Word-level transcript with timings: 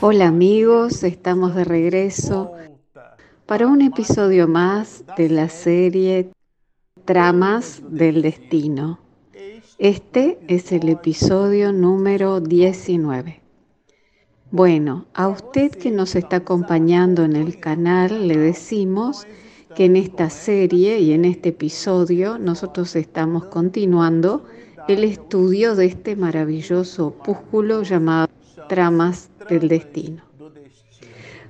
Hola 0.00 0.28
amigos, 0.28 1.02
estamos 1.02 1.56
de 1.56 1.64
regreso 1.64 2.52
para 3.46 3.66
un 3.66 3.82
episodio 3.82 4.46
más 4.46 5.02
de 5.16 5.28
la 5.28 5.48
serie 5.48 6.30
Tramas 7.04 7.82
del 7.88 8.22
Destino. 8.22 9.00
Este 9.76 10.38
es 10.46 10.70
el 10.70 10.88
episodio 10.88 11.72
número 11.72 12.40
19. 12.40 13.40
Bueno, 14.52 15.06
a 15.14 15.26
usted 15.26 15.72
que 15.72 15.90
nos 15.90 16.14
está 16.14 16.36
acompañando 16.36 17.24
en 17.24 17.34
el 17.34 17.58
canal 17.58 18.28
le 18.28 18.38
decimos 18.38 19.26
que 19.74 19.86
en 19.86 19.96
esta 19.96 20.30
serie 20.30 21.00
y 21.00 21.12
en 21.12 21.24
este 21.24 21.48
episodio 21.48 22.38
nosotros 22.38 22.94
estamos 22.94 23.46
continuando 23.46 24.44
el 24.86 25.02
estudio 25.02 25.74
de 25.74 25.86
este 25.86 26.14
maravilloso 26.14 27.08
opúsculo 27.08 27.82
llamado 27.82 28.28
Tramas 28.68 29.30
del 29.48 29.68
Destino. 29.68 30.22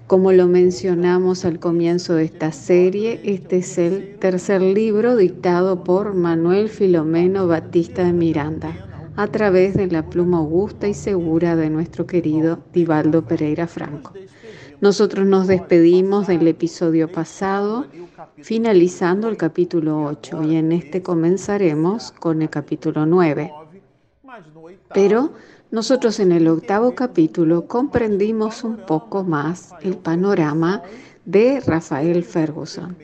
Como 0.07 0.33
lo 0.33 0.47
mencionamos 0.47 1.45
al 1.45 1.59
comienzo 1.59 2.15
de 2.15 2.25
esta 2.25 2.53
serie, 2.53 3.21
este 3.25 3.59
es 3.59 3.77
el 3.77 4.17
tercer 4.19 4.63
libro 4.63 5.17
dictado 5.17 5.85
por 5.85 6.15
Manuel 6.15 6.69
Filomeno 6.71 7.47
Batista 7.47 8.05
de 8.05 8.15
Miranda, 8.15 9.13
a 9.17 9.27
través 9.27 9.75
de 9.75 9.89
la 9.89 10.09
pluma 10.09 10.39
augusta 10.39 10.89
y 10.89 10.95
segura 10.95 11.57
de 11.57 11.69
nuestro 11.69 12.07
querido 12.07 12.61
Divaldo 12.73 13.27
Pereira 13.27 13.67
Franco. 13.67 14.13
Nosotros 14.81 15.27
nos 15.27 15.49
despedimos 15.49 16.29
del 16.29 16.47
episodio 16.47 17.11
pasado, 17.11 17.87
finalizando 18.37 19.29
el 19.29 19.37
capítulo 19.37 20.05
8, 20.05 20.43
y 20.45 20.57
en 20.57 20.71
este 20.71 21.03
comenzaremos 21.03 22.13
con 22.13 22.43
el 22.43 22.49
capítulo 22.49 23.05
9. 23.05 23.53
Pero 24.95 25.33
nosotros 25.71 26.19
en 26.19 26.33
el 26.33 26.49
octavo 26.49 26.95
capítulo 26.95 27.67
comprendimos 27.67 28.65
un 28.65 28.79
poco 28.79 29.23
más 29.23 29.75
el 29.83 29.97
panorama 29.97 30.83
de 31.27 31.61
Rafael 31.61 32.25
Ferguson 32.25 32.97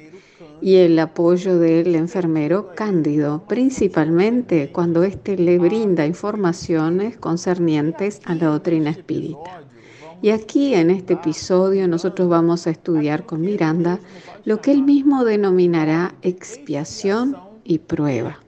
y 0.63 0.77
el 0.77 0.99
apoyo 0.99 1.59
del 1.59 1.95
enfermero 1.95 2.75
Cándido, 2.75 3.45
principalmente 3.47 4.73
cuando 4.73 5.03
éste 5.03 5.37
le 5.37 5.59
brinda 5.59 6.07
informaciones 6.07 7.19
concernientes 7.19 8.23
a 8.25 8.35
la 8.35 8.47
doctrina 8.47 8.91
espírita. 8.91 9.63
Y 10.23 10.31
aquí 10.31 10.75
en 10.75 10.91
este 10.91 11.15
episodio 11.15 11.87
nosotros 11.87 12.31
vamos 12.31 12.67
a 12.67 12.71
estudiar 12.71 13.27
con 13.27 13.43
Miranda 13.43 14.01
lo 14.47 14.63
que 14.63 14.73
él 14.73 14.83
mismo 14.83 15.23
denominará 15.25 16.15
expiación 16.23 17.37
y 17.63 17.81
prueba. 17.81 18.39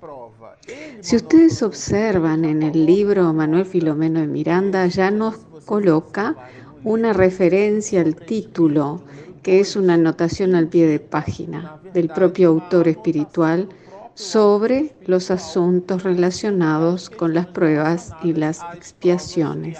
Si 1.01 1.15
ustedes 1.15 1.63
observan 1.63 2.45
en 2.45 2.63
el 2.63 2.87
libro 2.87 3.33
Manuel 3.33 3.67
Filomeno 3.67 4.21
de 4.21 4.27
Miranda, 4.27 4.87
ya 4.87 5.11
nos 5.11 5.37
coloca 5.65 6.35
una 6.83 7.13
referencia 7.13 8.01
al 8.01 8.17
título, 8.17 9.03
que 9.43 9.61
es 9.61 9.77
una 9.77 9.95
anotación 9.95 10.57
al 10.57 10.67
pie 10.69 10.87
de 10.89 10.99
página 10.99 11.81
del 11.95 12.09
propio 12.09 12.49
autor 12.49 12.89
espiritual 12.89 13.69
sobre 14.15 14.95
los 15.05 15.31
asuntos 15.31 16.03
relacionados 16.03 17.11
con 17.11 17.33
las 17.35 17.47
pruebas 17.47 18.13
y 18.25 18.33
las 18.33 18.61
expiaciones. 18.75 19.79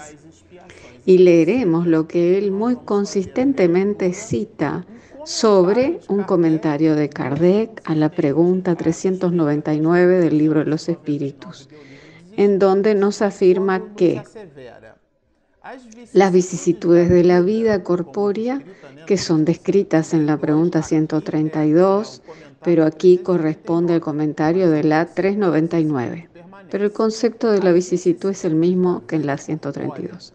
Y 1.05 1.17
leeremos 1.17 1.85
lo 1.87 2.07
que 2.07 2.37
él 2.37 2.51
muy 2.51 2.77
consistentemente 2.77 4.13
cita 4.13 4.85
sobre 5.27 5.99
un 6.07 6.23
comentario 6.23 6.95
de 6.95 7.09
Kardec 7.09 7.81
a 7.83 7.95
la 7.95 8.07
pregunta 8.07 8.75
399 8.75 10.21
del 10.21 10.37
libro 10.37 10.61
de 10.61 10.67
los 10.67 10.87
espíritus, 10.87 11.67
en 12.37 12.59
donde 12.59 12.95
nos 12.95 13.21
afirma 13.21 13.93
que 13.95 14.23
las 16.13 16.31
vicisitudes 16.31 17.09
de 17.09 17.25
la 17.25 17.41
vida 17.41 17.83
corpórea, 17.83 18.63
que 19.05 19.17
son 19.17 19.43
descritas 19.43 20.13
en 20.13 20.27
la 20.27 20.37
pregunta 20.37 20.81
132, 20.81 22.21
pero 22.63 22.85
aquí 22.85 23.17
corresponde 23.17 23.95
al 23.95 24.01
comentario 24.01 24.71
de 24.71 24.85
la 24.85 25.07
399. 25.07 26.29
Pero 26.71 26.85
el 26.85 26.93
concepto 26.93 27.51
de 27.51 27.61
la 27.61 27.73
vicisitud 27.73 28.29
es 28.29 28.45
el 28.45 28.55
mismo 28.55 29.05
que 29.07 29.17
en 29.17 29.25
la 29.25 29.37
132. 29.37 30.33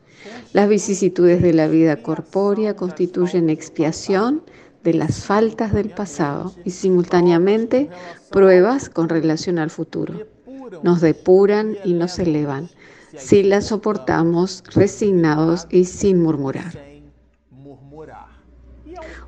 Las 0.53 0.69
vicisitudes 0.69 1.41
de 1.41 1.55
la 1.55 1.67
vida 1.67 1.97
corpórea 2.03 2.77
constituyen 2.77 3.49
expiación 3.49 4.43
de 4.83 4.95
las 4.95 5.25
faltas 5.25 5.73
del 5.73 5.91
pasado 5.91 6.55
y 6.65 6.71
simultáneamente 6.71 7.89
pruebas 8.31 8.89
con 8.89 9.09
relación 9.09 9.59
al 9.59 9.71
futuro. 9.71 10.27
Nos 10.83 11.01
depuran 11.01 11.77
y 11.85 11.93
nos 11.95 12.19
elevan 12.19 12.69
si 13.17 13.43
las 13.43 13.67
soportamos 13.67 14.65
resignados 14.75 15.67
y 15.71 15.85
sin 15.85 16.23
murmurar. 16.23 16.73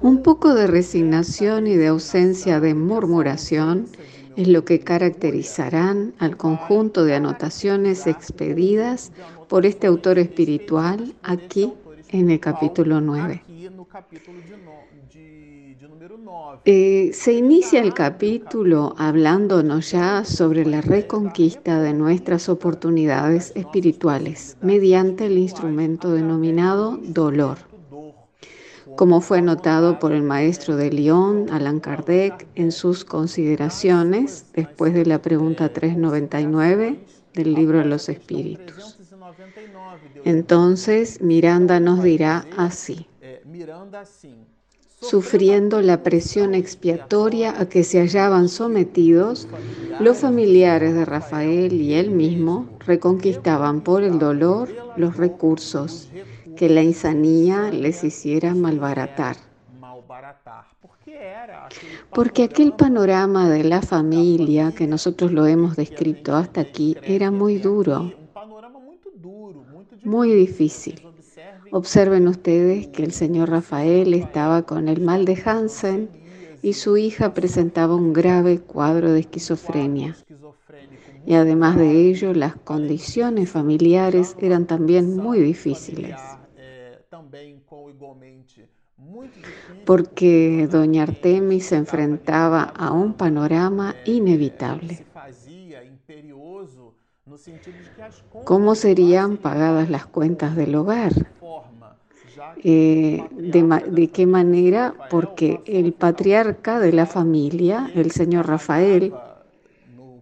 Un 0.00 0.22
poco 0.22 0.54
de 0.54 0.66
resignación 0.66 1.66
y 1.66 1.76
de 1.76 1.88
ausencia 1.88 2.60
de 2.60 2.74
murmuración 2.74 3.86
es 4.36 4.48
lo 4.48 4.64
que 4.64 4.80
caracterizarán 4.80 6.12
al 6.18 6.36
conjunto 6.36 7.04
de 7.04 7.14
anotaciones 7.14 8.06
expedidas 8.06 9.12
por 9.48 9.64
este 9.64 9.86
autor 9.86 10.18
espiritual 10.18 11.14
aquí 11.22 11.72
en 12.08 12.30
el 12.30 12.40
capítulo 12.40 13.00
9. 13.00 13.43
Eh, 16.66 17.10
se 17.14 17.32
inicia 17.32 17.80
el 17.80 17.94
capítulo 17.94 18.94
hablándonos 18.98 19.90
ya 19.90 20.24
sobre 20.24 20.66
la 20.66 20.80
reconquista 20.82 21.80
de 21.80 21.94
nuestras 21.94 22.48
oportunidades 22.48 23.52
espirituales 23.54 24.58
mediante 24.60 25.26
el 25.26 25.38
instrumento 25.38 26.12
denominado 26.12 26.98
dolor. 27.02 27.58
Como 28.96 29.20
fue 29.20 29.40
notado 29.40 29.98
por 29.98 30.12
el 30.12 30.22
maestro 30.22 30.76
de 30.76 30.90
Lyon, 30.90 31.46
Allan 31.50 31.80
Kardec, 31.80 32.46
en 32.54 32.70
sus 32.70 33.04
consideraciones 33.04 34.46
después 34.52 34.92
de 34.92 35.06
la 35.06 35.22
pregunta 35.22 35.72
399 35.72 36.98
del 37.32 37.54
libro 37.54 37.78
de 37.78 37.86
los 37.86 38.08
espíritus. 38.08 38.98
Entonces 40.24 41.22
Miranda 41.22 41.80
nos 41.80 42.02
dirá 42.02 42.44
así 42.56 43.08
sufriendo 45.00 45.82
la 45.82 46.02
presión 46.02 46.54
expiatoria 46.54 47.60
a 47.60 47.68
que 47.68 47.84
se 47.84 48.00
hallaban 48.00 48.48
sometidos, 48.48 49.48
los 50.00 50.18
familiares 50.18 50.94
de 50.94 51.04
Rafael 51.04 51.72
y 51.72 51.94
él 51.94 52.10
mismo 52.10 52.66
reconquistaban 52.86 53.82
por 53.82 54.02
el 54.02 54.18
dolor 54.18 54.70
los 54.96 55.16
recursos 55.16 56.08
que 56.56 56.68
la 56.68 56.82
insanía 56.82 57.70
les 57.70 58.02
hiciera 58.04 58.54
malbaratar. 58.54 59.36
Porque 62.14 62.44
aquel 62.44 62.72
panorama 62.72 63.50
de 63.50 63.64
la 63.64 63.82
familia 63.82 64.72
que 64.72 64.86
nosotros 64.86 65.32
lo 65.32 65.46
hemos 65.46 65.76
descrito 65.76 66.34
hasta 66.34 66.60
aquí 66.60 66.96
era 67.02 67.30
muy 67.30 67.58
duro, 67.58 68.12
muy 70.02 70.32
difícil. 70.32 71.13
Observen 71.72 72.28
ustedes 72.28 72.86
que 72.88 73.02
el 73.02 73.12
señor 73.12 73.50
Rafael 73.50 74.14
estaba 74.14 74.62
con 74.62 74.88
el 74.88 75.00
mal 75.00 75.24
de 75.24 75.40
Hansen 75.44 76.08
y 76.62 76.72
su 76.72 76.96
hija 76.96 77.34
presentaba 77.34 77.94
un 77.94 78.12
grave 78.12 78.60
cuadro 78.60 79.12
de 79.12 79.20
esquizofrenia. 79.20 80.16
Y 81.26 81.34
además 81.34 81.76
de 81.76 82.08
ello, 82.08 82.34
las 82.34 82.56
condiciones 82.56 83.50
familiares 83.50 84.36
eran 84.38 84.66
también 84.66 85.16
muy 85.16 85.40
difíciles. 85.40 86.16
Porque 89.84 90.68
doña 90.70 91.02
Artemis 91.02 91.66
se 91.66 91.76
enfrentaba 91.76 92.62
a 92.62 92.92
un 92.92 93.14
panorama 93.14 93.96
inevitable. 94.04 95.04
¿Cómo 98.44 98.74
serían 98.74 99.36
pagadas 99.36 99.90
las 99.90 100.06
cuentas 100.06 100.56
del 100.56 100.74
hogar? 100.74 101.12
Eh, 102.62 103.24
de, 103.30 104.10
qué 104.12 104.26
manera? 104.26 104.94
Porque 105.10 105.60
el 105.66 105.92
patriarca 105.92 106.80
de 106.80 106.92
la 106.92 107.06
familia, 107.06 107.90
el 107.94 108.10
señor 108.10 108.46
Rafael, 108.46 109.12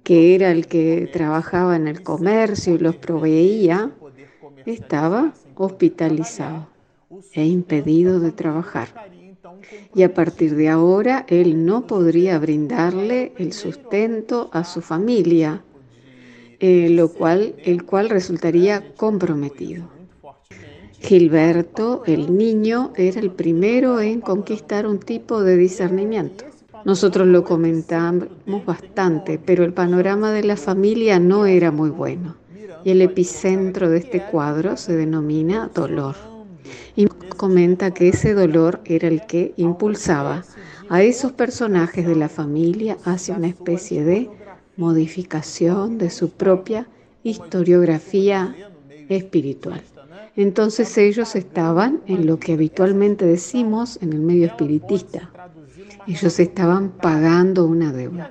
que 0.02 0.34
era 0.34 0.50
el 0.50 0.66
que 0.66 1.08
trabajaba 1.12 1.76
en 1.76 1.88
el 1.88 2.02
comercio 2.02 2.74
y 2.74 2.78
los 2.78 2.96
proveía, 2.96 3.90
estaba 4.66 5.32
hospitalizado 5.54 6.68
e 7.32 7.44
impedido 7.44 8.20
de 8.20 8.32
trabajar. 8.32 8.88
Y 9.94 10.02
a 10.02 10.14
partir 10.14 10.56
de 10.56 10.68
ahora 10.68 11.24
él 11.28 11.64
no 11.64 11.86
podría 11.86 12.38
brindarle 12.38 13.32
el 13.38 13.52
sustento 13.52 14.50
a 14.52 14.64
su 14.64 14.80
familia, 14.80 15.62
eh, 16.64 16.88
lo 16.90 17.08
cual, 17.08 17.56
el 17.64 17.82
cual 17.82 18.08
resultaría 18.08 18.94
comprometido. 18.94 19.90
Gilberto, 21.00 22.04
el 22.06 22.38
niño, 22.38 22.92
era 22.94 23.20
el 23.20 23.32
primero 23.32 24.00
en 24.00 24.20
conquistar 24.20 24.86
un 24.86 25.00
tipo 25.00 25.42
de 25.42 25.56
discernimiento. 25.56 26.44
Nosotros 26.84 27.26
lo 27.26 27.42
comentamos 27.42 28.28
bastante, 28.64 29.40
pero 29.44 29.64
el 29.64 29.72
panorama 29.72 30.30
de 30.30 30.44
la 30.44 30.56
familia 30.56 31.18
no 31.18 31.46
era 31.46 31.72
muy 31.72 31.90
bueno. 31.90 32.36
Y 32.84 32.90
el 32.90 33.02
epicentro 33.02 33.90
de 33.90 33.98
este 33.98 34.22
cuadro 34.22 34.76
se 34.76 34.96
denomina 34.96 35.68
dolor. 35.74 36.14
Y 36.94 37.06
comenta 37.36 37.92
que 37.92 38.10
ese 38.10 38.34
dolor 38.34 38.80
era 38.84 39.08
el 39.08 39.26
que 39.26 39.52
impulsaba 39.56 40.44
a 40.88 41.02
esos 41.02 41.32
personajes 41.32 42.06
de 42.06 42.14
la 42.14 42.28
familia 42.28 42.98
hacia 43.04 43.34
una 43.34 43.48
especie 43.48 44.04
de 44.04 44.30
modificación 44.76 45.98
de 45.98 46.10
su 46.10 46.30
propia 46.30 46.86
historiografía 47.22 48.54
espiritual. 49.08 49.82
Entonces 50.36 50.96
ellos 50.96 51.36
estaban 51.36 52.00
en 52.06 52.26
lo 52.26 52.38
que 52.38 52.54
habitualmente 52.54 53.26
decimos 53.26 53.98
en 54.00 54.12
el 54.12 54.20
medio 54.20 54.46
espiritista. 54.46 55.30
Ellos 56.06 56.40
estaban 56.40 56.90
pagando 56.90 57.66
una 57.66 57.92
deuda. 57.92 58.30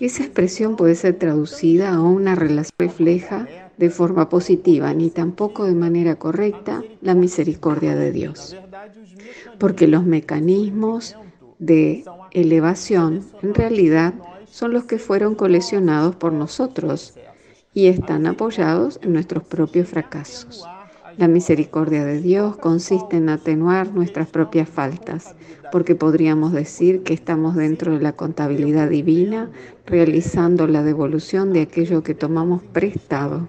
Esa 0.00 0.24
expresión 0.24 0.76
puede 0.76 0.94
ser 0.94 1.18
traducida 1.18 1.94
a 1.94 2.00
una 2.00 2.34
relación 2.34 2.74
refleja 2.78 3.46
de 3.76 3.90
forma 3.90 4.28
positiva 4.28 4.92
ni 4.94 5.10
tampoco 5.10 5.64
de 5.64 5.74
manera 5.74 6.16
correcta 6.16 6.82
la 7.02 7.14
misericordia 7.14 7.94
de 7.94 8.10
Dios. 8.10 8.56
Porque 9.58 9.86
los 9.86 10.04
mecanismos 10.04 11.16
de 11.58 12.04
elevación 12.32 13.24
en 13.42 13.54
realidad 13.54 14.14
son 14.54 14.72
los 14.72 14.84
que 14.84 15.00
fueron 15.00 15.34
coleccionados 15.34 16.14
por 16.14 16.32
nosotros 16.32 17.14
y 17.72 17.88
están 17.88 18.24
apoyados 18.28 19.00
en 19.02 19.12
nuestros 19.12 19.42
propios 19.42 19.88
fracasos. 19.88 20.64
La 21.16 21.26
misericordia 21.26 22.04
de 22.04 22.20
Dios 22.20 22.56
consiste 22.58 23.16
en 23.16 23.30
atenuar 23.30 23.92
nuestras 23.92 24.28
propias 24.28 24.68
faltas, 24.68 25.34
porque 25.72 25.96
podríamos 25.96 26.52
decir 26.52 27.02
que 27.02 27.14
estamos 27.14 27.56
dentro 27.56 27.94
de 27.94 28.00
la 28.00 28.12
contabilidad 28.12 28.88
divina, 28.88 29.50
realizando 29.86 30.68
la 30.68 30.84
devolución 30.84 31.52
de 31.52 31.62
aquello 31.62 32.04
que 32.04 32.14
tomamos 32.14 32.62
prestado. 32.62 33.48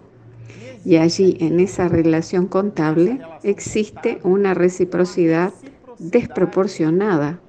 Y 0.83 0.95
allí, 0.95 1.37
en 1.39 1.59
esa 1.59 1.87
relación 1.87 2.47
contable, 2.47 3.19
existe 3.43 4.17
una 4.23 4.55
reciprocidad 4.55 5.53
desproporcionada, 5.99 7.41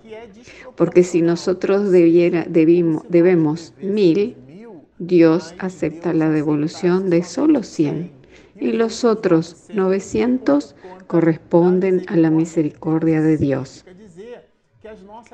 porque 0.77 1.05
si 1.05 1.23
nosotros 1.23 1.91
debiera, 1.91 2.47
debemos 2.49 3.75
mil, 3.81 4.37
Dios 4.99 5.55
acepta 5.59 6.15
la 6.15 6.31
devolución 6.31 7.11
de 7.11 7.23
solo 7.23 7.63
cien 7.63 8.13
y 8.59 8.73
los 8.73 9.05
otros 9.05 9.67
900 9.75 10.75
corresponden 11.07 12.05
a 12.09 12.17
la 12.17 12.31
misericordia 12.31 13.21
de 13.21 13.37
Dios. 13.37 13.85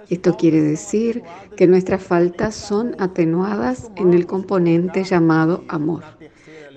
Esto 0.08 0.36
quiere 0.36 0.60
decir 0.60 1.22
que 1.56 1.66
nuestras 1.66 2.02
faltas 2.02 2.54
son 2.54 2.96
atenuadas 2.98 3.90
en 3.96 4.14
el 4.14 4.26
componente 4.26 5.04
llamado 5.04 5.64
amor. 5.68 6.02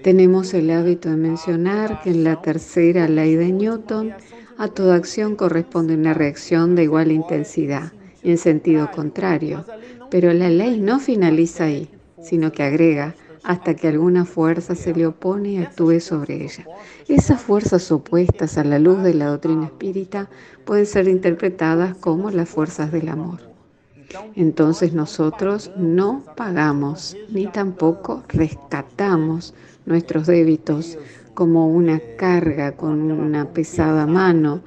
Tenemos 0.04 0.54
el 0.54 0.70
hábito 0.70 1.10
de 1.10 1.16
mencionar 1.16 2.02
que 2.04 2.12
en 2.12 2.24
la 2.24 2.42
tercera 2.42 3.08
ley 3.08 3.36
de 3.36 3.52
Newton 3.52 4.14
a 4.58 4.68
toda 4.68 4.96
acción 4.96 5.36
corresponde 5.36 5.96
una 5.96 6.14
reacción 6.14 6.76
de 6.76 6.84
igual 6.84 7.12
intensidad 7.12 7.92
en 8.32 8.38
sentido 8.38 8.92
contrario, 8.92 9.66
pero 10.10 10.34
la 10.34 10.50
ley 10.50 10.80
no 10.80 11.00
finaliza 11.00 11.66
ahí, 11.66 11.90
sino 12.22 12.52
que 12.52 12.64
agrega 12.64 13.16
hasta 13.44 13.76
que 13.76 13.88
alguna 13.88 14.26
fuerza 14.26 14.76
se 14.76 14.94
le 14.94 15.06
opone 15.06 15.50
y 15.50 15.58
actúe 15.58 16.00
sobre 16.00 16.44
ella. 16.44 16.66
Esas 17.08 17.40
fuerzas 17.42 17.92
opuestas 17.92 18.58
a 18.58 18.64
la 18.64 18.80
luz 18.80 19.04
de 19.04 19.14
la 19.14 19.28
doctrina 19.28 19.66
espírita 19.66 20.30
pueden 20.66 20.88
ser 20.88 21.08
interpretadas 21.08 21.96
como 21.98 22.32
las 22.32 22.50
fuerzas 22.50 22.92
del 22.92 23.10
amor. 23.10 23.40
Entonces 24.36 24.94
nosotros 24.94 25.72
no 25.78 26.24
pagamos 26.36 27.16
ni 27.30 27.48
tampoco 27.48 28.24
rescatamos 28.30 29.54
nuestros 29.86 30.26
débitos 30.26 30.98
como 31.36 31.68
una 31.68 32.02
carga 32.18 32.72
con 32.72 33.12
una 33.12 33.50
pesada 33.54 34.08
mano, 34.08 34.62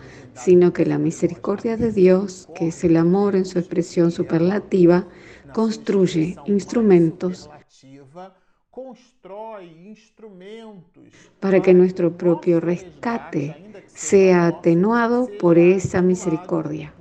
sino 0.44 0.72
que 0.72 0.86
la 0.86 0.98
misericordia 0.98 1.76
de 1.76 1.92
Dios, 1.92 2.48
que 2.54 2.68
es 2.68 2.84
el 2.84 2.96
amor 2.96 3.36
en 3.36 3.44
su 3.44 3.58
expresión 3.58 4.10
superlativa, 4.10 5.06
construye 5.52 6.36
instrumentos 6.46 7.50
para 11.40 11.60
que 11.60 11.74
nuestro 11.74 12.16
propio 12.16 12.60
rescate 12.60 13.56
sea 13.86 14.46
atenuado 14.46 15.28
por 15.40 15.58
esa 15.58 16.02
misericordia. 16.02 16.94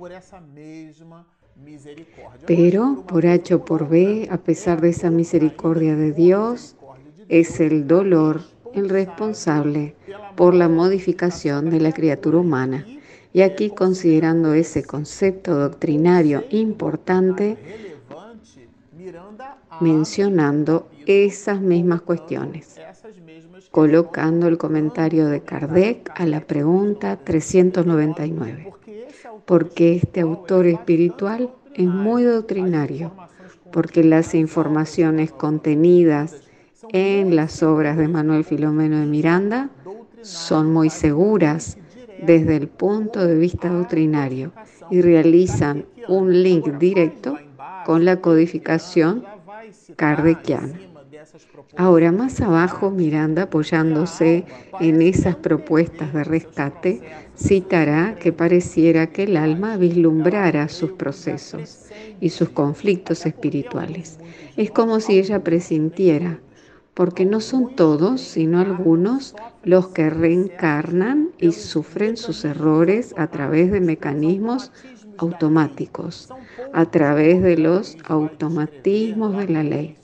Pero 2.46 3.04
por 3.06 3.26
H 3.26 3.54
o 3.54 3.64
por 3.64 3.88
B, 3.88 4.28
a 4.30 4.38
pesar 4.38 4.80
de 4.80 4.90
esa 4.90 5.10
misericordia 5.10 5.94
de 5.94 6.12
Dios, 6.12 6.76
es 7.28 7.60
el 7.60 7.86
dolor 7.86 8.40
el 8.74 8.88
responsable 8.88 9.94
por 10.36 10.54
la 10.54 10.68
modificación 10.68 11.70
de 11.70 11.80
la 11.80 11.92
criatura 11.92 12.38
humana. 12.38 12.86
Y 13.38 13.42
aquí, 13.42 13.70
considerando 13.70 14.52
ese 14.52 14.82
concepto 14.82 15.54
doctrinario 15.54 16.42
importante, 16.50 17.56
mencionando 19.80 20.88
esas 21.06 21.60
mismas 21.60 22.00
cuestiones, 22.00 22.80
colocando 23.70 24.48
el 24.48 24.58
comentario 24.58 25.28
de 25.28 25.42
Kardec 25.42 26.10
a 26.16 26.26
la 26.26 26.40
pregunta 26.40 27.16
399, 27.16 28.72
porque 29.46 29.94
este 29.94 30.20
autor 30.20 30.66
espiritual 30.66 31.48
es 31.76 31.86
muy 31.86 32.24
doctrinario, 32.24 33.12
porque 33.70 34.02
las 34.02 34.34
informaciones 34.34 35.30
contenidas 35.30 36.42
en 36.88 37.36
las 37.36 37.62
obras 37.62 37.98
de 37.98 38.08
Manuel 38.08 38.42
Filomeno 38.42 38.98
de 38.98 39.06
Miranda 39.06 39.70
son 40.22 40.72
muy 40.72 40.90
seguras 40.90 41.78
desde 42.22 42.56
el 42.56 42.68
punto 42.68 43.26
de 43.26 43.36
vista 43.36 43.68
doctrinario 43.68 44.52
y 44.90 45.00
realizan 45.00 45.86
un 46.08 46.42
link 46.42 46.66
directo 46.78 47.38
con 47.84 48.04
la 48.04 48.20
codificación 48.20 49.24
kardeciana. 49.96 50.80
Ahora, 51.76 52.12
más 52.12 52.40
abajo, 52.40 52.90
Miranda, 52.90 53.44
apoyándose 53.44 54.46
en 54.78 55.02
esas 55.02 55.36
propuestas 55.36 56.12
de 56.12 56.24
rescate, 56.24 57.02
citará 57.36 58.16
que 58.18 58.32
pareciera 58.32 59.08
que 59.08 59.24
el 59.24 59.36
alma 59.36 59.76
vislumbrara 59.76 60.68
sus 60.68 60.92
procesos 60.92 61.86
y 62.20 62.30
sus 62.30 62.50
conflictos 62.50 63.26
espirituales. 63.26 64.18
Es 64.56 64.70
como 64.70 65.00
si 65.00 65.18
ella 65.18 65.42
presintiera, 65.42 66.40
porque 66.98 67.24
no 67.24 67.40
son 67.40 67.76
todos, 67.76 68.20
sino 68.20 68.58
algunos, 68.58 69.36
los 69.62 69.86
que 69.86 70.10
reencarnan 70.10 71.28
y 71.38 71.52
sufren 71.52 72.16
sus 72.16 72.44
errores 72.44 73.14
a 73.16 73.28
través 73.28 73.70
de 73.70 73.80
mecanismos 73.80 74.72
automáticos, 75.16 76.28
a 76.72 76.86
través 76.86 77.40
de 77.40 77.56
los 77.56 77.96
automatismos 78.04 79.36
de 79.36 79.48
la 79.48 79.62
ley. 79.62 79.96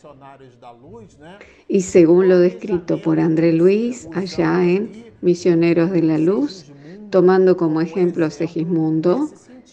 Y 1.67 1.81
según 1.81 2.29
lo 2.29 2.39
descrito 2.39 3.03
por 3.03 3.19
André 3.19 3.53
Luis 3.53 4.09
allá 4.15 4.65
en 4.65 5.11
Misioneros 5.21 5.91
de 5.91 6.03
la 6.03 6.19
Luz, 6.19 6.67
tomando 7.11 7.57
como 7.57 7.81
ejemplo 7.81 8.25
a 8.25 8.31
Segismundo, 8.31 9.31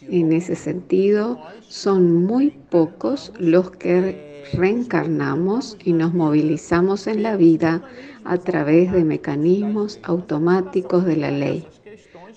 en 0.09 0.33
ese 0.33 0.55
sentido, 0.55 1.39
son 1.67 2.25
muy 2.25 2.51
pocos 2.69 3.31
los 3.39 3.71
que 3.71 4.43
reencarnamos 4.53 5.77
y 5.83 5.93
nos 5.93 6.13
movilizamos 6.13 7.07
en 7.07 7.23
la 7.23 7.35
vida 7.35 7.83
a 8.23 8.37
través 8.37 8.91
de 8.91 9.03
mecanismos 9.03 9.99
automáticos 10.03 11.05
de 11.05 11.15
la 11.17 11.31
ley. 11.31 11.65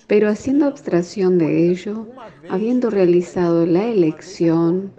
Pero 0.07 0.29
haciendo 0.29 0.65
abstracción 0.67 1.37
de 1.37 1.69
ello, 1.71 2.07
habiendo 2.49 2.89
realizado 2.89 3.65
la 3.65 3.85
elección 3.85 4.91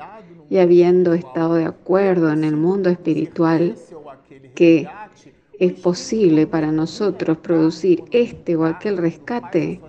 y 0.50 0.58
habiendo 0.58 1.14
estado 1.14 1.54
de 1.54 1.64
acuerdo 1.64 2.30
en 2.32 2.44
el 2.44 2.56
mundo 2.56 2.90
espiritual 2.90 3.76
que 4.54 4.88
es 5.58 5.72
posible 5.72 6.46
para 6.46 6.72
nosotros 6.72 7.38
producir 7.38 8.02
este 8.10 8.56
o 8.56 8.64
aquel 8.64 8.96
rescate, 8.96 9.80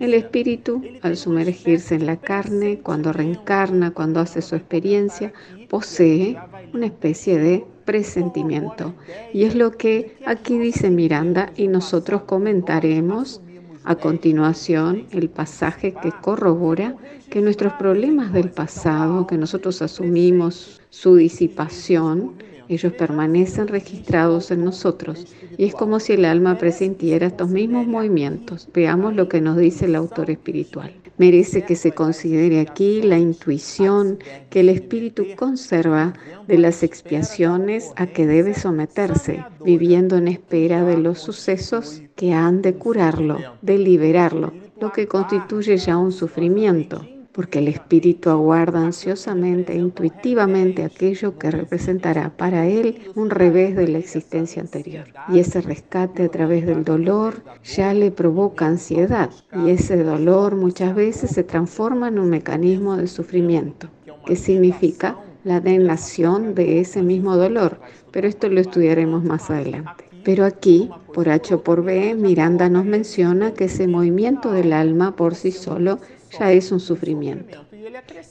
el 0.00 0.14
espíritu, 0.14 0.82
al 1.02 1.16
sumergirse 1.16 1.94
en 1.94 2.06
la 2.06 2.16
carne, 2.16 2.80
cuando 2.80 3.12
reencarna, 3.12 3.92
cuando 3.92 4.20
hace 4.20 4.42
su 4.42 4.54
experiencia, 4.54 5.32
posee 5.68 6.36
una 6.72 6.86
especie 6.86 7.38
de 7.38 7.64
presentimiento. 7.84 8.94
Y 9.32 9.44
es 9.44 9.54
lo 9.54 9.72
que 9.72 10.16
aquí 10.26 10.58
dice 10.58 10.90
Miranda 10.90 11.52
y 11.56 11.68
nosotros 11.68 12.22
comentaremos 12.22 13.40
a 13.84 13.96
continuación, 13.96 15.06
el 15.12 15.30
pasaje 15.30 15.94
que 15.94 16.12
corrobora 16.12 16.94
que 17.30 17.40
nuestros 17.40 17.72
problemas 17.74 18.32
del 18.32 18.50
pasado, 18.50 19.26
que 19.26 19.38
nosotros 19.38 19.80
asumimos 19.80 20.80
su 20.90 21.16
disipación, 21.16 22.34
ellos 22.68 22.92
permanecen 22.92 23.68
registrados 23.68 24.50
en 24.50 24.64
nosotros 24.64 25.26
y 25.56 25.64
es 25.64 25.74
como 25.74 26.00
si 26.00 26.12
el 26.12 26.24
alma 26.24 26.58
presintiera 26.58 27.26
estos 27.26 27.48
mismos 27.48 27.86
movimientos. 27.86 28.68
Veamos 28.72 29.14
lo 29.14 29.28
que 29.28 29.40
nos 29.40 29.56
dice 29.56 29.86
el 29.86 29.94
autor 29.96 30.30
espiritual. 30.30 30.92
Merece 31.16 31.62
que 31.62 31.74
se 31.74 31.92
considere 31.92 32.60
aquí 32.60 33.02
la 33.02 33.18
intuición 33.18 34.18
que 34.50 34.60
el 34.60 34.68
espíritu 34.68 35.24
conserva 35.36 36.12
de 36.46 36.58
las 36.58 36.82
expiaciones 36.82 37.90
a 37.96 38.06
que 38.06 38.26
debe 38.26 38.54
someterse, 38.54 39.44
viviendo 39.64 40.16
en 40.16 40.28
espera 40.28 40.84
de 40.84 40.96
los 40.96 41.18
sucesos 41.18 42.02
que 42.14 42.32
han 42.34 42.62
de 42.62 42.74
curarlo, 42.74 43.38
de 43.62 43.78
liberarlo, 43.78 44.52
lo 44.80 44.92
que 44.92 45.08
constituye 45.08 45.76
ya 45.76 45.96
un 45.96 46.12
sufrimiento 46.12 47.04
porque 47.38 47.60
el 47.60 47.68
espíritu 47.68 48.30
aguarda 48.30 48.84
ansiosamente 48.84 49.72
e 49.72 49.76
intuitivamente 49.76 50.82
aquello 50.82 51.38
que 51.38 51.52
representará 51.52 52.36
para 52.36 52.66
él 52.66 52.98
un 53.14 53.30
revés 53.30 53.76
de 53.76 53.86
la 53.86 53.98
existencia 53.98 54.60
anterior. 54.60 55.04
Y 55.28 55.38
ese 55.38 55.60
rescate 55.60 56.24
a 56.24 56.28
través 56.30 56.66
del 56.66 56.82
dolor 56.82 57.44
ya 57.62 57.94
le 57.94 58.10
provoca 58.10 58.66
ansiedad 58.66 59.30
y 59.54 59.70
ese 59.70 60.02
dolor 60.02 60.56
muchas 60.56 60.96
veces 60.96 61.30
se 61.30 61.44
transforma 61.44 62.08
en 62.08 62.18
un 62.18 62.28
mecanismo 62.28 62.96
de 62.96 63.06
sufrimiento, 63.06 63.88
que 64.26 64.34
significa 64.34 65.16
la 65.44 65.60
denación 65.60 66.56
de 66.56 66.80
ese 66.80 67.04
mismo 67.04 67.36
dolor, 67.36 67.78
pero 68.10 68.26
esto 68.26 68.48
lo 68.48 68.58
estudiaremos 68.60 69.22
más 69.22 69.48
adelante. 69.48 70.08
Pero 70.24 70.44
aquí, 70.44 70.90
por 71.14 71.28
H 71.28 71.54
o 71.54 71.62
por 71.62 71.84
B, 71.84 72.16
Miranda 72.16 72.68
nos 72.68 72.84
menciona 72.84 73.54
que 73.54 73.66
ese 73.66 73.86
movimiento 73.86 74.50
del 74.50 74.72
alma 74.72 75.14
por 75.14 75.36
sí 75.36 75.52
solo 75.52 76.00
ya 76.38 76.52
es 76.52 76.72
un 76.72 76.80
sufrimiento. 76.80 77.64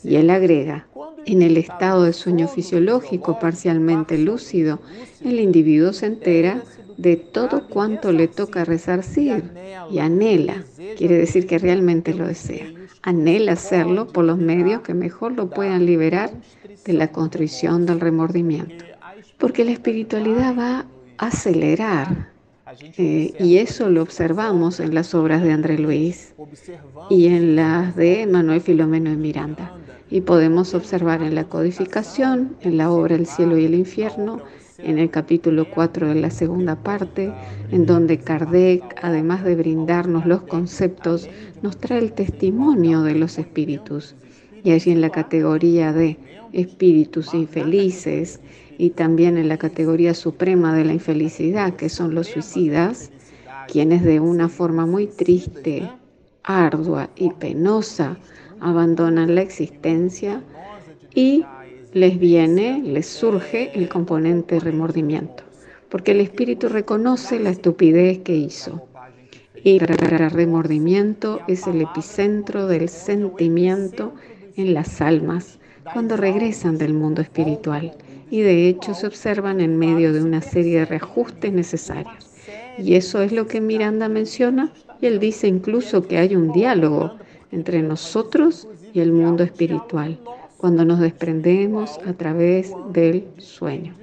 Y 0.03 0.15
él 0.15 0.29
agrega, 0.29 0.87
en 1.25 1.41
el 1.41 1.57
estado 1.57 2.03
de 2.03 2.13
sueño 2.13 2.47
fisiológico 2.47 3.39
parcialmente 3.39 4.17
lúcido, 4.17 4.79
el 5.23 5.39
individuo 5.39 5.93
se 5.93 6.07
entera 6.07 6.63
de 6.97 7.15
todo 7.15 7.67
cuanto 7.67 8.11
le 8.11 8.27
toca 8.27 8.65
resarcir 8.65 9.43
y 9.91 9.99
anhela, 9.99 10.63
quiere 10.97 11.17
decir 11.17 11.45
que 11.45 11.59
realmente 11.59 12.13
lo 12.13 12.27
desea, 12.27 12.67
anhela 13.03 13.53
hacerlo 13.53 14.07
por 14.07 14.25
los 14.25 14.37
medios 14.37 14.81
que 14.81 14.93
mejor 14.93 15.33
lo 15.33 15.49
puedan 15.49 15.85
liberar 15.85 16.31
de 16.85 16.93
la 16.93 17.11
contrición 17.11 17.85
del 17.85 17.99
remordimiento. 17.99 18.85
Porque 19.37 19.63
la 19.63 19.71
espiritualidad 19.71 20.57
va 20.57 20.85
a 21.17 21.27
acelerar 21.27 22.31
eh, 22.97 23.33
y 23.39 23.57
eso 23.57 23.89
lo 23.89 24.01
observamos 24.01 24.79
en 24.79 24.93
las 24.93 25.15
obras 25.15 25.41
de 25.41 25.51
André 25.51 25.77
Luis 25.77 26.33
y 27.09 27.27
en 27.27 27.55
las 27.55 27.95
de 27.95 28.27
Manuel 28.27 28.61
Filomeno 28.61 29.09
de 29.09 29.15
Miranda. 29.15 29.73
Y 30.09 30.21
podemos 30.21 30.73
observar 30.73 31.21
en 31.21 31.35
la 31.35 31.45
codificación, 31.45 32.55
en 32.61 32.77
la 32.77 32.91
obra 32.91 33.15
El 33.15 33.25
cielo 33.25 33.57
y 33.57 33.65
el 33.65 33.73
infierno, 33.73 34.41
en 34.79 34.99
el 34.99 35.09
capítulo 35.09 35.69
4 35.69 36.09
de 36.09 36.15
la 36.15 36.29
segunda 36.29 36.75
parte, 36.75 37.33
en 37.71 37.85
donde 37.85 38.17
Kardec, 38.17 38.83
además 39.01 39.43
de 39.43 39.55
brindarnos 39.55 40.25
los 40.25 40.41
conceptos, 40.41 41.29
nos 41.61 41.77
trae 41.77 41.99
el 41.99 42.13
testimonio 42.13 43.01
de 43.01 43.15
los 43.15 43.37
espíritus. 43.37 44.15
Y 44.63 44.71
allí 44.71 44.91
en 44.91 45.01
la 45.01 45.09
categoría 45.09 45.93
de 45.93 46.17
espíritus 46.53 47.33
infelices, 47.33 48.39
y 48.77 48.91
también 48.91 49.37
en 49.37 49.49
la 49.49 49.57
categoría 49.57 50.13
suprema 50.13 50.75
de 50.75 50.85
la 50.85 50.93
infelicidad, 50.93 51.73
que 51.73 51.89
son 51.89 52.13
los 52.13 52.27
suicidas, 52.27 53.11
quienes 53.67 54.03
de 54.03 54.19
una 54.19 54.49
forma 54.49 54.85
muy 54.85 55.07
triste, 55.07 55.89
ardua 56.43 57.09
y 57.15 57.31
penosa 57.31 58.17
abandonan 58.59 59.35
la 59.35 59.41
existencia 59.41 60.41
y 61.13 61.43
les 61.93 62.19
viene, 62.19 62.81
les 62.83 63.07
surge 63.07 63.71
el 63.73 63.89
componente 63.89 64.59
remordimiento, 64.59 65.43
porque 65.89 66.11
el 66.11 66.21
espíritu 66.21 66.69
reconoce 66.69 67.39
la 67.39 67.49
estupidez 67.49 68.19
que 68.19 68.35
hizo. 68.35 68.87
Y 69.63 69.79
el 69.79 69.87
remordimiento 69.87 71.41
es 71.47 71.65
el 71.65 71.81
epicentro 71.81 72.67
del 72.67 72.89
sentimiento 72.89 74.13
en 74.55 74.73
las 74.75 75.01
almas 75.01 75.59
cuando 75.91 76.15
regresan 76.15 76.77
del 76.77 76.93
mundo 76.93 77.21
espiritual 77.21 77.97
y 78.29 78.41
de 78.41 78.67
hecho 78.67 78.93
se 78.93 79.07
observan 79.07 79.61
en 79.61 79.77
medio 79.77 80.13
de 80.13 80.21
una 80.21 80.41
serie 80.41 80.79
de 80.79 80.85
reajustes 80.85 81.51
necesarios. 81.53 82.31
Y 82.77 82.95
eso 82.95 83.21
es 83.21 83.31
lo 83.31 83.47
que 83.47 83.61
Miranda 83.61 84.09
menciona 84.09 84.73
y 85.01 85.07
él 85.07 85.19
dice 85.19 85.47
incluso 85.47 86.07
que 86.07 86.17
hay 86.17 86.35
un 86.35 86.51
diálogo 86.51 87.13
entre 87.51 87.81
nosotros 87.81 88.67
y 88.93 88.99
el 88.99 89.11
mundo 89.11 89.43
espiritual 89.43 90.19
cuando 90.57 90.85
nos 90.85 90.99
desprendemos 90.99 91.99
a 92.05 92.13
través 92.13 92.73
del 92.91 93.27
sueño. 93.37 93.95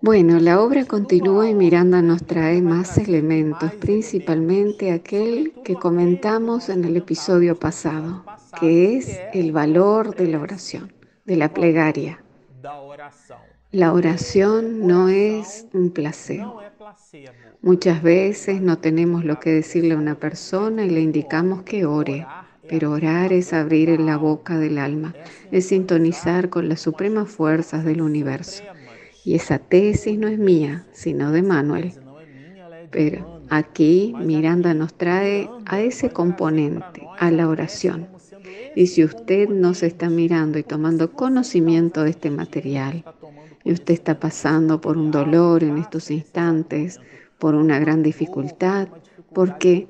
Bueno, 0.00 0.40
la 0.40 0.60
obra 0.60 0.84
continúa 0.84 1.48
y 1.48 1.54
Miranda 1.54 2.02
nos 2.02 2.24
trae 2.24 2.60
más 2.60 2.98
elementos, 2.98 3.72
principalmente 3.74 4.90
aquel 4.90 5.52
que 5.64 5.76
comentamos 5.76 6.68
en 6.68 6.84
el 6.84 6.96
episodio 6.96 7.56
pasado, 7.56 8.24
que 8.58 8.96
es 8.96 9.20
el 9.32 9.52
valor 9.52 10.14
de 10.16 10.26
la 10.28 10.40
oración, 10.40 10.92
de 11.24 11.36
la 11.36 11.52
plegaria. 11.52 12.22
La 13.72 13.92
oración 13.92 14.86
no 14.86 15.08
es 15.08 15.66
un 15.72 15.90
placebo. 15.90 16.60
Muchas 17.62 18.02
veces 18.02 18.60
no 18.60 18.78
tenemos 18.78 19.24
lo 19.24 19.38
que 19.38 19.50
decirle 19.50 19.94
a 19.94 19.98
una 19.98 20.16
persona 20.16 20.84
y 20.84 20.90
le 20.90 21.00
indicamos 21.00 21.62
que 21.62 21.84
ore, 21.84 22.26
pero 22.68 22.90
orar 22.90 23.32
es 23.32 23.52
abrir 23.52 24.00
la 24.00 24.16
boca 24.16 24.58
del 24.58 24.78
alma, 24.78 25.14
es 25.50 25.68
sintonizar 25.68 26.48
con 26.48 26.68
las 26.68 26.80
supremas 26.80 27.30
fuerzas 27.30 27.84
del 27.84 28.02
universo. 28.02 28.64
Y 29.24 29.34
esa 29.34 29.58
tesis 29.58 30.18
no 30.18 30.28
es 30.28 30.38
mía, 30.38 30.86
sino 30.92 31.30
de 31.30 31.42
Manuel. 31.42 31.92
Pero 32.90 33.42
aquí 33.50 34.14
Miranda 34.18 34.74
nos 34.74 34.94
trae 34.94 35.48
a 35.66 35.80
ese 35.80 36.10
componente, 36.10 37.06
a 37.18 37.30
la 37.30 37.48
oración. 37.48 38.08
Y 38.76 38.86
si 38.86 39.04
usted 39.04 39.48
nos 39.48 39.82
está 39.82 40.08
mirando 40.08 40.58
y 40.58 40.62
tomando 40.62 41.12
conocimiento 41.12 42.04
de 42.04 42.10
este 42.10 42.30
material, 42.30 43.04
y 43.64 43.72
usted 43.72 43.94
está 43.94 44.18
pasando 44.18 44.80
por 44.80 44.96
un 44.96 45.10
dolor 45.10 45.62
en 45.62 45.78
estos 45.78 46.10
instantes, 46.10 47.00
por 47.38 47.54
una 47.54 47.78
gran 47.78 48.02
dificultad, 48.02 48.88
porque 49.34 49.88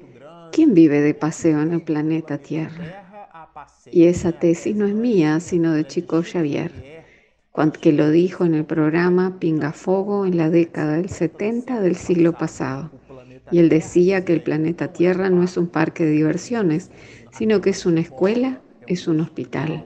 ¿quién 0.52 0.74
vive 0.74 1.00
de 1.00 1.14
paseo 1.14 1.60
en 1.60 1.72
el 1.72 1.82
planeta 1.82 2.38
Tierra? 2.38 3.36
Y 3.90 4.04
esa 4.04 4.32
tesis 4.32 4.74
no 4.74 4.86
es 4.86 4.94
mía, 4.94 5.40
sino 5.40 5.72
de 5.72 5.86
Chico 5.86 6.22
Xavier 6.22 6.90
que 7.80 7.92
lo 7.92 8.10
dijo 8.10 8.44
en 8.44 8.54
el 8.54 8.64
programa 8.64 9.38
Pingafogo 9.38 10.24
en 10.24 10.38
la 10.38 10.48
década 10.48 10.96
del 10.96 11.10
70 11.10 11.80
del 11.80 11.94
siglo 11.94 12.32
pasado. 12.32 12.90
Y 13.50 13.58
él 13.58 13.68
decía 13.68 14.24
que 14.24 14.32
el 14.32 14.42
planeta 14.42 14.92
Tierra 14.92 15.28
no 15.28 15.42
es 15.42 15.56
un 15.56 15.66
parque 15.66 16.04
de 16.04 16.12
diversiones, 16.12 16.90
sino 17.32 17.60
que 17.60 17.70
es 17.70 17.84
una 17.84 18.00
escuela, 18.00 18.60
es 18.92 19.06
un 19.08 19.20
hospital. 19.20 19.84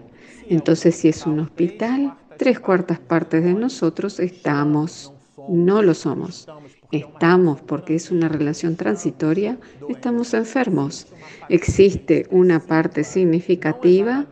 Entonces, 0.48 0.96
si 0.96 1.08
es 1.08 1.26
un 1.26 1.40
hospital, 1.40 2.14
tres 2.38 2.58
cuartas 2.58 2.98
partes 2.98 3.44
de 3.44 3.54
nosotros 3.54 4.18
estamos, 4.20 5.12
no 5.48 5.82
lo 5.82 5.94
somos. 5.94 6.48
Estamos 6.90 7.60
porque 7.60 7.94
es 7.96 8.10
una 8.10 8.28
relación 8.28 8.76
transitoria, 8.76 9.58
estamos 9.88 10.32
enfermos. 10.34 11.06
Existe 11.48 12.26
una 12.30 12.60
parte 12.60 13.04
significativa 13.04 14.26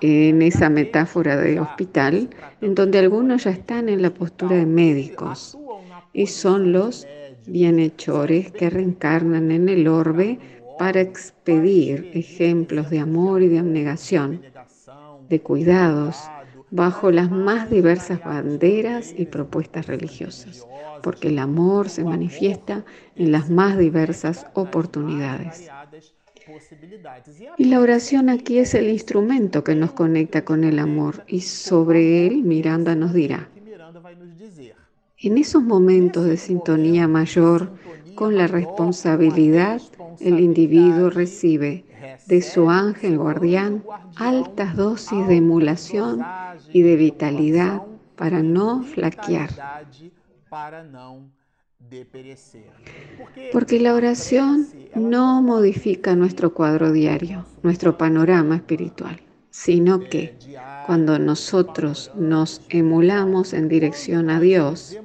en 0.00 0.42
esa 0.42 0.70
metáfora 0.70 1.36
de 1.36 1.60
hospital, 1.60 2.30
en 2.60 2.74
donde 2.74 2.98
algunos 2.98 3.44
ya 3.44 3.50
están 3.50 3.88
en 3.88 4.02
la 4.02 4.10
postura 4.10 4.56
de 4.56 4.66
médicos 4.66 5.58
y 6.12 6.26
son 6.26 6.72
los 6.72 7.06
bienhechores 7.46 8.52
que 8.52 8.70
reencarnan 8.70 9.50
en 9.50 9.68
el 9.68 9.88
orbe 9.88 10.38
para 10.80 11.02
expedir 11.02 12.10
ejemplos 12.14 12.88
de 12.88 13.00
amor 13.00 13.42
y 13.42 13.48
de 13.48 13.58
abnegación, 13.58 14.40
de 15.28 15.42
cuidados, 15.42 16.16
bajo 16.70 17.10
las 17.10 17.30
más 17.30 17.68
diversas 17.68 18.24
banderas 18.24 19.12
y 19.14 19.26
propuestas 19.26 19.88
religiosas, 19.88 20.66
porque 21.02 21.28
el 21.28 21.38
amor 21.38 21.90
se 21.90 22.02
manifiesta 22.02 22.82
en 23.14 23.30
las 23.30 23.50
más 23.50 23.76
diversas 23.76 24.46
oportunidades. 24.54 25.68
Y 27.58 27.66
la 27.66 27.78
oración 27.78 28.30
aquí 28.30 28.58
es 28.58 28.72
el 28.72 28.88
instrumento 28.88 29.62
que 29.62 29.74
nos 29.74 29.92
conecta 29.92 30.46
con 30.46 30.64
el 30.64 30.78
amor 30.78 31.24
y 31.26 31.42
sobre 31.42 32.26
él 32.26 32.42
Miranda 32.42 32.94
nos 32.94 33.12
dirá. 33.12 33.50
En 35.18 35.36
esos 35.36 35.62
momentos 35.62 36.24
de 36.24 36.38
sintonía 36.38 37.06
mayor 37.06 37.70
con 38.14 38.38
la 38.38 38.46
responsabilidad, 38.46 39.82
el 40.20 40.40
individuo 40.40 41.10
recibe 41.10 41.84
de 42.26 42.42
su 42.42 42.70
ángel 42.70 43.18
guardián 43.18 43.84
altas 44.16 44.76
dosis 44.76 45.26
de 45.26 45.36
emulación 45.36 46.22
y 46.72 46.82
de 46.82 46.96
vitalidad 46.96 47.82
para 48.16 48.42
no 48.42 48.82
flaquear. 48.82 49.50
Porque 53.52 53.80
la 53.80 53.94
oración 53.94 54.66
no 54.94 55.42
modifica 55.42 56.14
nuestro 56.14 56.52
cuadro 56.52 56.92
diario, 56.92 57.46
nuestro 57.62 57.96
panorama 57.96 58.56
espiritual, 58.56 59.20
sino 59.50 60.00
que 60.00 60.36
cuando 60.86 61.18
nosotros 61.18 62.10
nos 62.14 62.62
emulamos 62.68 63.52
en 63.52 63.68
dirección 63.68 64.30
a 64.30 64.40
Dios, 64.40 64.98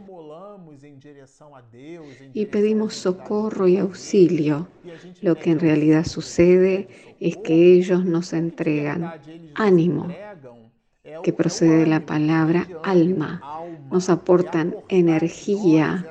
y 2.34 2.46
pedimos 2.48 2.94
socorro 2.94 3.68
y 3.68 3.78
auxilio. 3.78 4.68
Lo 5.22 5.36
que 5.36 5.52
en 5.52 5.60
realidad 5.60 6.06
sucede 6.06 6.88
es 7.20 7.38
que 7.38 7.74
ellos 7.74 8.06
nos 8.06 8.34
entregan 8.34 9.14
ánimo, 9.56 10.08
que 11.24 11.34
procede 11.34 11.78
de 11.80 11.88
la 11.88 12.06
palabra 12.06 12.68
alma, 12.84 13.42
nos 13.92 14.10
aportan 14.10 14.76
energía 14.90 16.08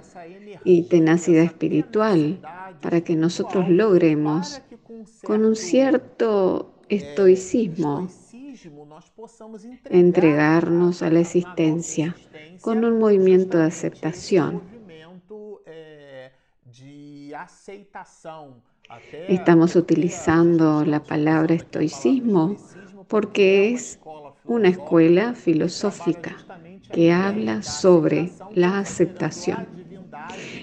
y 0.65 0.83
tenacidad 0.83 1.45
espiritual 1.45 2.41
para 2.81 3.03
que 3.03 3.17
nosotros 3.17 3.69
logremos 3.69 4.63
con 5.25 5.45
un 5.45 5.57
cierto 5.57 6.75
estoicismo 6.89 8.09
entregarnos 9.91 11.03
a 11.03 11.11
la 11.11 11.21
existencia 11.21 12.15
con 12.61 12.85
un 12.85 12.99
movimiento 12.99 13.59
de 13.59 13.65
aceptación. 13.65 14.74
Estamos 19.29 19.77
utilizando 19.77 20.85
la 20.85 21.03
palabra 21.03 21.55
estoicismo 21.55 22.57
porque 23.09 23.73
es 23.73 23.99
una 24.45 24.69
escuela 24.69 25.35
filosófica 25.35 26.37
que 26.93 27.13
habla 27.13 27.63
sobre 27.63 28.31
la 28.55 28.79
aceptación 28.79 29.67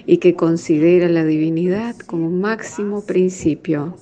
y 0.05 0.17
que 0.17 0.35
considera 0.35 1.09
la 1.09 1.25
divinidad 1.25 1.95
como 1.97 2.29
máximo 2.29 3.03
principio 3.05 3.97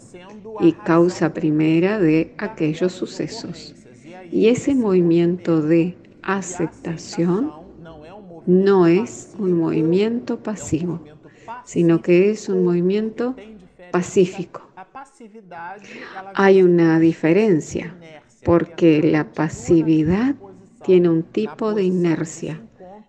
y 0.59 0.73
causa 0.73 1.33
primera 1.33 1.99
de 1.99 2.33
aquellos 2.37 2.93
sucesos. 2.93 3.73
Y 4.31 4.47
ese 4.47 4.75
movimiento 4.75 5.61
de 5.61 5.97
aceptación 6.21 7.51
no 8.45 8.87
es 8.87 9.33
un 9.39 9.53
movimiento 9.53 10.39
pasivo, 10.39 11.01
sino 11.69 12.01
que 12.01 12.31
es 12.31 12.49
un 12.49 12.63
movimiento 12.63 13.35
pacífico. 13.91 14.63
Hay 16.33 16.63
una 16.63 16.99
diferencia 16.99 17.93
porque 18.43 19.03
la 19.03 19.31
pasividad 19.31 20.33
tiene 20.83 21.09
un 21.09 21.21
tipo 21.21 21.75
de 21.75 21.83
inercia. 21.83 22.59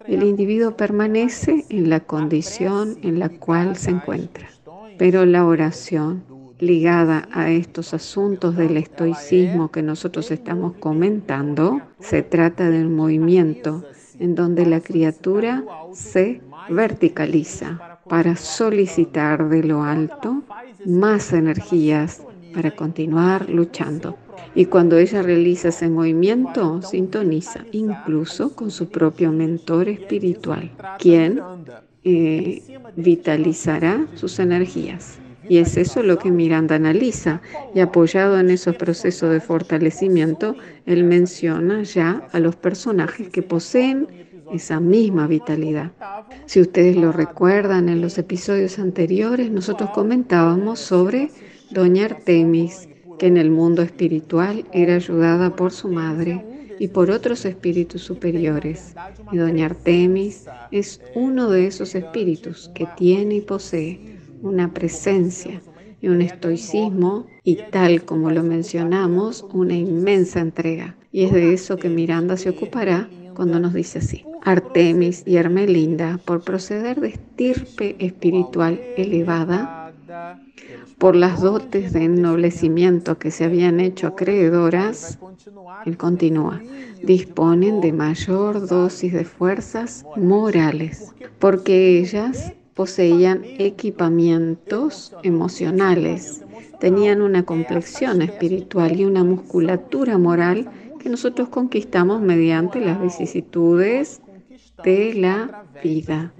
El 0.06 0.24
individuo 0.24 0.76
permanece 0.76 1.64
en 1.70 1.88
la 1.88 2.00
condición 2.00 2.98
en 3.02 3.18
la 3.18 3.30
cual 3.30 3.76
se 3.76 3.92
encuentra, 3.92 4.50
pero 4.98 5.24
la 5.24 5.46
oración 5.46 6.22
ligada 6.58 7.30
a 7.32 7.50
estos 7.50 7.94
asuntos 7.94 8.58
del 8.58 8.76
estoicismo 8.76 9.70
que 9.70 9.82
nosotros 9.82 10.30
estamos 10.30 10.74
comentando, 10.74 11.80
se 11.98 12.22
trata 12.22 12.68
de 12.68 12.84
un 12.84 12.94
movimiento 12.94 13.86
en 14.18 14.34
donde 14.34 14.66
la 14.66 14.80
criatura 14.80 15.64
se 15.94 16.42
verticaliza 16.68 17.99
para 18.10 18.34
solicitar 18.34 19.48
de 19.48 19.62
lo 19.62 19.84
alto 19.84 20.42
más 20.84 21.32
energías 21.32 22.22
para 22.52 22.72
continuar 22.72 23.48
luchando. 23.48 24.16
Y 24.56 24.64
cuando 24.64 24.98
ella 24.98 25.22
realiza 25.22 25.68
ese 25.68 25.88
movimiento, 25.88 26.82
sintoniza 26.82 27.64
incluso 27.70 28.56
con 28.56 28.72
su 28.72 28.88
propio 28.88 29.30
mentor 29.30 29.88
espiritual, 29.88 30.72
quien 30.98 31.40
eh, 32.02 32.62
vitalizará 32.96 34.08
sus 34.16 34.40
energías. 34.40 35.20
Y 35.48 35.58
es 35.58 35.76
eso 35.76 36.02
lo 36.02 36.18
que 36.18 36.30
Miranda 36.30 36.76
analiza. 36.76 37.40
Y 37.74 37.80
apoyado 37.80 38.38
en 38.38 38.50
esos 38.50 38.76
procesos 38.76 39.32
de 39.32 39.40
fortalecimiento, 39.40 40.56
él 40.86 41.04
menciona 41.04 41.82
ya 41.84 42.26
a 42.32 42.40
los 42.40 42.56
personajes 42.56 43.28
que 43.28 43.42
poseen 43.42 44.06
esa 44.52 44.80
misma 44.80 45.26
vitalidad. 45.26 45.92
Si 46.46 46.60
ustedes 46.60 46.96
lo 46.96 47.12
recuerdan, 47.12 47.88
en 47.88 48.00
los 48.00 48.18
episodios 48.18 48.78
anteriores 48.78 49.50
nosotros 49.50 49.90
comentábamos 49.90 50.80
sobre 50.80 51.30
Doña 51.70 52.06
Artemis, 52.06 52.88
que 53.18 53.26
en 53.26 53.36
el 53.36 53.50
mundo 53.50 53.82
espiritual 53.82 54.64
era 54.72 54.94
ayudada 54.94 55.54
por 55.54 55.72
su 55.72 55.88
madre 55.88 56.44
y 56.78 56.88
por 56.88 57.10
otros 57.10 57.44
espíritus 57.44 58.02
superiores. 58.02 58.94
Y 59.30 59.36
Doña 59.36 59.66
Artemis 59.66 60.46
es 60.70 61.00
uno 61.14 61.50
de 61.50 61.66
esos 61.66 61.94
espíritus 61.94 62.70
que 62.74 62.88
tiene 62.96 63.36
y 63.36 63.40
posee 63.42 64.16
una 64.42 64.72
presencia 64.72 65.60
y 66.00 66.08
un 66.08 66.22
estoicismo 66.22 67.26
y 67.44 67.58
tal 67.70 68.04
como 68.04 68.30
lo 68.30 68.42
mencionamos, 68.42 69.46
una 69.52 69.74
inmensa 69.74 70.40
entrega. 70.40 70.96
Y 71.12 71.24
es 71.24 71.32
de 71.32 71.52
eso 71.52 71.76
que 71.76 71.88
Miranda 71.88 72.36
se 72.36 72.50
ocupará 72.50 73.08
cuando 73.40 73.58
nos 73.58 73.72
dice 73.72 74.00
así. 74.00 74.22
Artemis 74.42 75.22
y 75.24 75.36
Hermelinda, 75.36 76.20
por 76.26 76.42
proceder 76.42 77.00
de 77.00 77.08
estirpe 77.08 77.96
espiritual 77.98 78.78
elevada, 78.98 79.94
por 80.98 81.16
las 81.16 81.40
dotes 81.40 81.94
de 81.94 82.04
ennoblecimiento 82.04 83.16
que 83.18 83.30
se 83.30 83.44
habían 83.44 83.80
hecho 83.80 84.08
acreedoras, 84.08 85.18
él 85.86 85.96
continúa, 85.96 86.60
disponen 87.02 87.80
de 87.80 87.94
mayor 87.94 88.68
dosis 88.68 89.14
de 89.14 89.24
fuerzas 89.24 90.04
morales, 90.16 91.14
porque 91.38 91.98
ellas 91.98 92.52
poseían 92.74 93.40
equipamientos 93.58 95.16
emocionales, 95.22 96.44
tenían 96.78 97.22
una 97.22 97.44
complexión 97.44 98.20
espiritual 98.20 99.00
y 99.00 99.06
una 99.06 99.24
musculatura 99.24 100.18
moral 100.18 100.68
que 101.00 101.08
nosotros 101.08 101.48
conquistamos 101.48 102.20
mediante 102.20 102.80
las 102.80 103.00
vicisitudes 103.00 104.20
de 104.84 105.14
la 105.14 105.64
vida. 105.82 106.32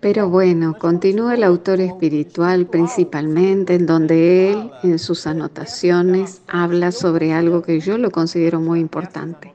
Pero 0.00 0.28
bueno, 0.28 0.76
continúa 0.78 1.34
el 1.34 1.44
autor 1.44 1.80
espiritual 1.80 2.66
principalmente 2.66 3.76
en 3.76 3.86
donde 3.86 4.50
él 4.50 4.70
en 4.82 4.98
sus 4.98 5.28
anotaciones 5.28 6.42
habla 6.48 6.90
sobre 6.90 7.32
algo 7.32 7.62
que 7.62 7.78
yo 7.78 7.98
lo 7.98 8.10
considero 8.10 8.58
muy 8.58 8.80
importante 8.80 9.54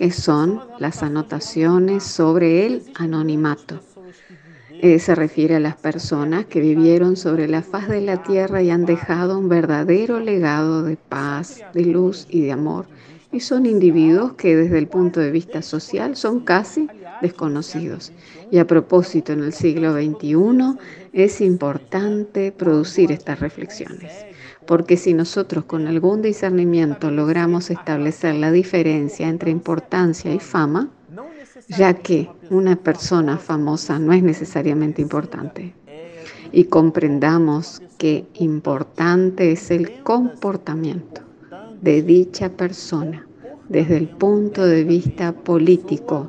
que 0.00 0.10
son 0.10 0.62
las 0.78 1.02
anotaciones 1.02 2.04
sobre 2.04 2.64
el 2.64 2.82
anonimato. 2.94 3.80
Eh, 4.82 4.98
se 4.98 5.14
refiere 5.14 5.56
a 5.56 5.60
las 5.60 5.76
personas 5.76 6.46
que 6.46 6.60
vivieron 6.60 7.16
sobre 7.16 7.48
la 7.48 7.60
faz 7.60 7.88
de 7.88 8.00
la 8.00 8.22
tierra 8.22 8.62
y 8.62 8.70
han 8.70 8.86
dejado 8.86 9.38
un 9.38 9.50
verdadero 9.50 10.20
legado 10.20 10.82
de 10.82 10.96
paz, 10.96 11.60
de 11.74 11.84
luz 11.84 12.26
y 12.30 12.40
de 12.40 12.52
amor. 12.52 12.86
Y 13.30 13.40
son 13.40 13.66
individuos 13.66 14.32
que 14.32 14.56
desde 14.56 14.78
el 14.78 14.88
punto 14.88 15.20
de 15.20 15.30
vista 15.30 15.60
social 15.60 16.16
son 16.16 16.40
casi 16.40 16.88
desconocidos. 17.20 18.12
Y 18.50 18.56
a 18.56 18.66
propósito, 18.66 19.34
en 19.34 19.44
el 19.44 19.52
siglo 19.52 19.92
XXI 19.92 20.78
es 21.12 21.42
importante 21.42 22.50
producir 22.50 23.12
estas 23.12 23.38
reflexiones 23.40 24.24
porque 24.66 24.96
si 24.96 25.14
nosotros 25.14 25.64
con 25.64 25.88
algún 25.88 26.22
discernimiento 26.22 27.10
logramos 27.10 27.70
establecer 27.70 28.36
la 28.36 28.52
diferencia 28.52 29.28
entre 29.28 29.50
importancia 29.50 30.32
y 30.32 30.38
fama, 30.38 30.90
ya 31.68 31.94
que 31.94 32.28
una 32.50 32.76
persona 32.76 33.38
famosa 33.38 33.98
no 33.98 34.12
es 34.12 34.22
necesariamente 34.22 35.00
importante, 35.00 35.72
y 36.52 36.64
comprendamos 36.64 37.80
que 37.96 38.26
importante 38.34 39.52
es 39.52 39.70
el 39.70 40.02
comportamiento 40.02 41.22
de 41.80 42.02
dicha 42.02 42.50
persona 42.50 43.26
desde 43.68 43.96
el 43.96 44.08
punto 44.08 44.66
de 44.66 44.82
vista 44.82 45.32
político, 45.32 46.28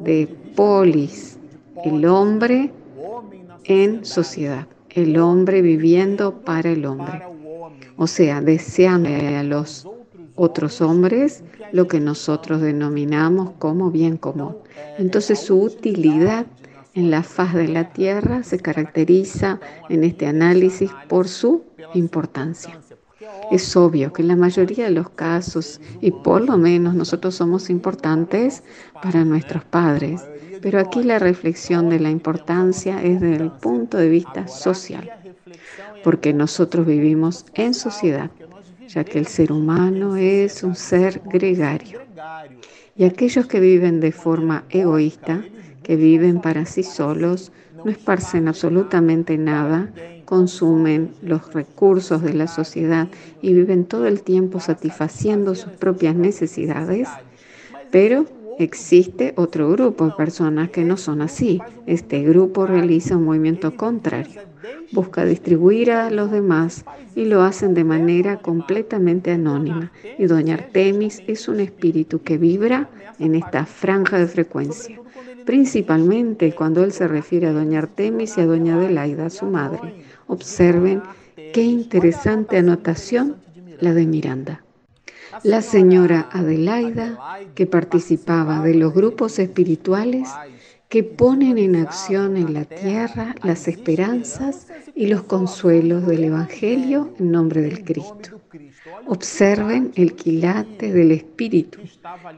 de 0.00 0.26
polis, 0.56 1.38
el 1.84 2.04
hombre 2.04 2.72
en 3.64 4.04
sociedad, 4.04 4.66
el 4.90 5.18
hombre 5.18 5.62
viviendo 5.62 6.40
para 6.40 6.70
el 6.70 6.84
hombre. 6.84 7.22
O 7.96 8.08
sea, 8.08 8.40
deseando 8.40 9.08
a 9.08 9.42
los 9.44 9.88
otros 10.40 10.80
hombres 10.80 11.44
lo 11.70 11.86
que 11.86 12.00
nosotros 12.00 12.62
denominamos 12.62 13.50
como 13.58 13.90
bien 13.90 14.16
común. 14.16 14.56
Entonces 14.96 15.38
su 15.38 15.60
utilidad 15.60 16.46
en 16.94 17.10
la 17.10 17.22
faz 17.22 17.52
de 17.52 17.68
la 17.68 17.92
Tierra 17.92 18.42
se 18.42 18.58
caracteriza 18.58 19.60
en 19.90 20.02
este 20.02 20.26
análisis 20.26 20.90
por 21.08 21.28
su 21.28 21.64
importancia. 21.92 22.80
Es 23.50 23.76
obvio 23.76 24.14
que 24.14 24.22
en 24.22 24.28
la 24.28 24.36
mayoría 24.36 24.84
de 24.84 24.92
los 24.92 25.10
casos, 25.10 25.78
y 26.00 26.10
por 26.10 26.40
lo 26.40 26.56
menos 26.56 26.94
nosotros 26.94 27.34
somos 27.34 27.68
importantes 27.68 28.62
para 29.02 29.26
nuestros 29.26 29.62
padres, 29.64 30.22
pero 30.62 30.80
aquí 30.80 31.02
la 31.02 31.18
reflexión 31.18 31.90
de 31.90 32.00
la 32.00 32.10
importancia 32.10 33.02
es 33.02 33.20
desde 33.20 33.44
el 33.44 33.52
punto 33.52 33.98
de 33.98 34.08
vista 34.08 34.48
social 34.48 35.10
porque 36.02 36.32
nosotros 36.32 36.86
vivimos 36.86 37.44
en 37.54 37.74
sociedad, 37.74 38.30
ya 38.92 39.04
que 39.04 39.18
el 39.18 39.26
ser 39.26 39.52
humano 39.52 40.16
es 40.16 40.64
un 40.64 40.74
ser 40.74 41.22
gregario. 41.24 42.00
Y 42.96 43.04
aquellos 43.04 43.46
que 43.46 43.60
viven 43.60 44.00
de 44.00 44.10
forma 44.10 44.64
egoísta, 44.68 45.44
que 45.82 45.94
viven 45.96 46.40
para 46.40 46.66
sí 46.66 46.82
solos, 46.82 47.52
no 47.84 47.90
esparcen 47.90 48.48
absolutamente 48.48 49.38
nada, 49.38 49.90
consumen 50.24 51.12
los 51.22 51.52
recursos 51.54 52.22
de 52.22 52.34
la 52.34 52.48
sociedad 52.48 53.08
y 53.40 53.54
viven 53.54 53.84
todo 53.84 54.06
el 54.06 54.22
tiempo 54.22 54.60
satisfaciendo 54.60 55.54
sus 55.54 55.72
propias 55.72 56.16
necesidades, 56.16 57.08
pero 57.90 58.26
existe 58.58 59.32
otro 59.36 59.70
grupo 59.70 60.06
de 60.06 60.12
personas 60.12 60.70
que 60.70 60.84
no 60.84 60.96
son 60.96 61.22
así. 61.22 61.60
Este 61.86 62.22
grupo 62.22 62.66
realiza 62.66 63.16
un 63.16 63.24
movimiento 63.24 63.76
contrario. 63.76 64.42
Busca 64.92 65.24
distribuir 65.24 65.92
a 65.92 66.10
los 66.10 66.30
demás 66.30 66.84
y 67.14 67.24
lo 67.24 67.42
hacen 67.42 67.74
de 67.74 67.84
manera 67.84 68.38
completamente 68.38 69.30
anónima. 69.30 69.90
Y 70.18 70.26
doña 70.26 70.54
Artemis 70.54 71.22
es 71.26 71.48
un 71.48 71.60
espíritu 71.60 72.22
que 72.22 72.38
vibra 72.38 72.88
en 73.18 73.34
esta 73.34 73.66
franja 73.66 74.18
de 74.18 74.26
frecuencia, 74.26 74.98
principalmente 75.44 76.54
cuando 76.54 76.82
él 76.84 76.92
se 76.92 77.06
refiere 77.06 77.48
a 77.48 77.52
doña 77.52 77.78
Artemis 77.78 78.36
y 78.36 78.40
a 78.40 78.46
doña 78.46 78.76
Adelaida, 78.76 79.30
su 79.30 79.46
madre. 79.46 80.04
Observen 80.26 81.02
qué 81.52 81.62
interesante 81.62 82.58
anotación 82.58 83.36
la 83.80 83.94
de 83.94 84.06
Miranda. 84.06 84.62
La 85.44 85.62
señora 85.62 86.28
Adelaida, 86.32 87.18
que 87.54 87.66
participaba 87.66 88.62
de 88.62 88.74
los 88.74 88.92
grupos 88.92 89.38
espirituales 89.38 90.28
que 90.88 91.04
ponen 91.04 91.56
en 91.56 91.76
acción 91.76 92.36
en 92.36 92.52
la 92.52 92.64
tierra 92.64 93.36
las 93.44 93.68
esperanzas 93.68 94.66
y 94.94 95.06
los 95.06 95.22
consuelos 95.22 96.04
del 96.06 96.24
Evangelio 96.24 97.14
en 97.18 97.30
nombre 97.30 97.60
del 97.62 97.84
Cristo. 97.84 98.40
Observen 99.06 99.92
el 99.94 100.14
quilate 100.14 100.92
del 100.92 101.12
Espíritu 101.12 101.78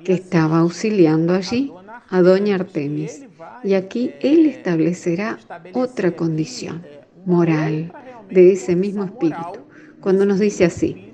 que 0.04 0.12
estaba 0.12 0.58
auxiliando 0.58 1.32
allí 1.34 1.72
a 2.08 2.20
Doña 2.20 2.56
Artemis. 2.56 3.24
Y 3.64 3.74
aquí 3.74 4.12
Él 4.20 4.46
establecerá 4.46 5.38
otra 5.72 6.12
condición 6.12 6.82
moral 7.24 7.92
de 8.30 8.52
ese 8.52 8.76
mismo 8.76 9.04
Espíritu, 9.04 9.60
cuando 10.00 10.26
nos 10.26 10.40
dice 10.40 10.64
así, 10.64 11.11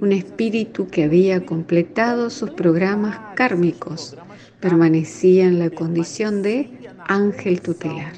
un 0.00 0.12
espíritu 0.12 0.88
que 0.88 1.04
había 1.04 1.44
completado 1.44 2.30
sus 2.30 2.50
programas 2.50 3.18
kármicos, 3.34 4.16
permanecía 4.60 5.46
en 5.46 5.58
la 5.58 5.70
condición 5.70 6.42
de 6.42 6.70
ángel 7.06 7.60
tutelar. 7.60 8.12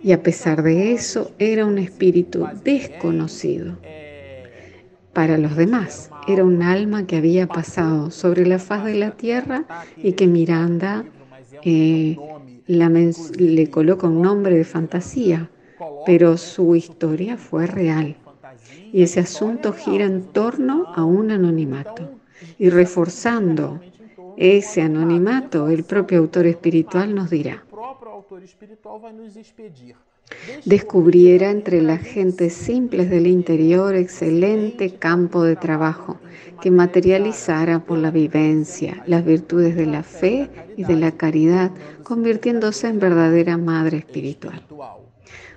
Y 0.00 0.12
a 0.12 0.22
pesar 0.22 0.62
de 0.62 0.92
eso, 0.92 1.32
era 1.38 1.66
un 1.66 1.78
espíritu 1.78 2.46
desconocido 2.64 3.78
para 5.12 5.38
los 5.38 5.56
demás. 5.56 6.10
Era 6.26 6.44
un 6.44 6.62
alma 6.62 7.06
que 7.06 7.16
había 7.16 7.46
pasado 7.46 8.10
sobre 8.10 8.46
la 8.46 8.58
faz 8.58 8.84
de 8.84 8.94
la 8.94 9.12
tierra 9.12 9.64
y 9.96 10.12
que 10.12 10.26
Miranda 10.26 11.04
eh, 11.64 12.16
le 12.66 13.70
coloca 13.70 14.06
un 14.06 14.22
nombre 14.22 14.56
de 14.56 14.64
fantasía, 14.64 15.50
pero 16.06 16.36
su 16.36 16.74
historia 16.74 17.36
fue 17.36 17.66
real. 17.66 18.16
Y 18.92 19.02
ese 19.02 19.20
asunto 19.20 19.72
gira 19.72 20.04
en 20.04 20.22
torno 20.22 20.86
a 20.94 21.04
un 21.04 21.30
anonimato. 21.30 22.10
Y 22.58 22.70
reforzando 22.70 23.80
ese 24.36 24.82
anonimato, 24.82 25.68
el 25.68 25.84
propio 25.84 26.18
autor 26.18 26.46
espiritual 26.46 27.14
nos 27.14 27.30
dirá, 27.30 27.64
descubriera 30.64 31.50
entre 31.50 31.82
las 31.82 32.00
gentes 32.00 32.54
simples 32.54 33.10
del 33.10 33.26
interior 33.26 33.94
excelente 33.94 34.94
campo 34.94 35.42
de 35.42 35.56
trabajo 35.56 36.18
que 36.60 36.70
materializara 36.70 37.84
por 37.84 37.98
la 37.98 38.10
vivencia 38.10 39.02
las 39.06 39.24
virtudes 39.24 39.76
de 39.76 39.86
la 39.86 40.02
fe 40.02 40.48
y 40.76 40.84
de 40.84 40.96
la 40.96 41.12
caridad, 41.12 41.70
convirtiéndose 42.02 42.88
en 42.88 42.98
verdadera 42.98 43.58
madre 43.58 43.98
espiritual. 43.98 44.62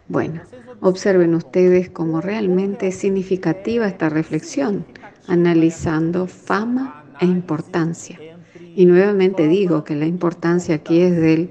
Bueno, 0.07 0.41
observen 0.81 1.35
ustedes 1.35 1.89
cómo 1.89 2.21
realmente 2.21 2.88
es 2.88 2.95
significativa 2.95 3.88
esta 3.88 4.09
reflexión, 4.09 4.85
analizando 5.27 6.27
fama 6.27 7.05
e 7.19 7.25
importancia. 7.25 8.19
Y 8.75 8.85
nuevamente 8.85 9.47
digo 9.47 9.83
que 9.83 9.95
la 9.95 10.05
importancia 10.05 10.75
aquí 10.75 11.01
es 11.01 11.15
del 11.15 11.49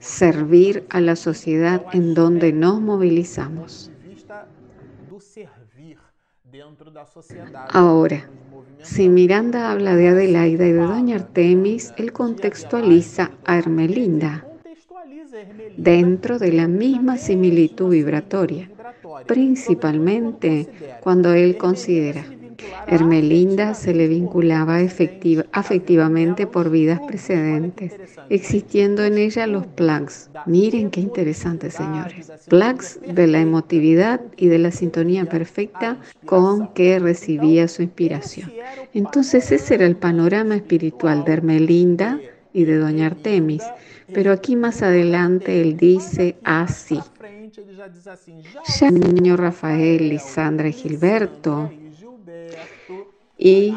servir 0.00 0.84
a 0.90 1.00
la 1.00 1.16
sociedad 1.16 1.84
en 1.92 2.14
donde 2.14 2.52
nos 2.52 2.80
movilizamos. 2.80 3.90
Ahora, 7.70 8.28
si 8.82 9.08
Miranda 9.08 9.72
habla 9.72 9.96
de 9.96 10.08
Adelaida 10.08 10.66
y 10.66 10.72
de 10.72 10.74
Doña 10.74 11.16
Artemis, 11.16 11.92
él 11.96 12.12
contextualiza 12.12 13.30
a 13.44 13.58
Hermelinda 13.58 14.46
dentro 15.76 16.38
de 16.38 16.52
la 16.52 16.68
misma 16.68 17.16
similitud 17.16 17.90
vibratoria, 17.90 18.70
principalmente 19.26 20.68
cuando 21.00 21.32
él 21.32 21.56
considera 21.56 22.24
Hermelinda 22.86 23.74
se 23.74 23.94
le 23.94 24.08
vinculaba 24.08 24.78
afectivamente 25.52 26.46
por 26.46 26.70
vidas 26.70 27.00
precedentes, 27.06 27.92
existiendo 28.28 29.04
en 29.04 29.18
ella 29.18 29.46
los 29.46 29.66
plugs. 29.66 30.30
Miren 30.46 30.90
qué 30.90 31.00
interesante, 31.00 31.70
señores. 31.70 32.30
Plugs 32.48 33.00
de 33.06 33.26
la 33.26 33.40
emotividad 33.40 34.20
y 34.36 34.48
de 34.48 34.58
la 34.58 34.70
sintonía 34.70 35.24
perfecta 35.26 35.98
con 36.26 36.72
que 36.74 36.98
recibía 36.98 37.68
su 37.68 37.82
inspiración. 37.82 38.52
Entonces 38.92 39.50
ese 39.52 39.74
era 39.74 39.86
el 39.86 39.96
panorama 39.96 40.56
espiritual 40.56 41.24
de 41.24 41.32
Hermelinda 41.32 42.20
y 42.54 42.64
de 42.64 42.78
Doña 42.78 43.06
Artemis. 43.06 43.62
Pero 44.14 44.32
aquí 44.32 44.56
más 44.56 44.80
adelante 44.80 45.60
él 45.60 45.76
dice 45.76 46.36
así. 46.44 46.98
Ya 48.80 48.90
niño 48.90 49.36
Rafael, 49.36 50.08
Lisandra 50.08 50.68
y 50.68 50.72
Gilberto 50.72 51.70
y 53.36 53.74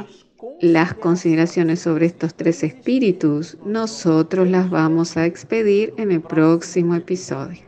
las 0.62 0.94
consideraciones 0.94 1.82
sobre 1.82 2.06
estos 2.06 2.36
tres 2.36 2.64
espíritus, 2.64 3.58
nosotros 3.66 4.48
las 4.48 4.70
vamos 4.70 5.18
a 5.18 5.26
expedir 5.26 5.94
en 5.98 6.12
el 6.12 6.22
próximo 6.22 6.96
episodio. 6.96 7.62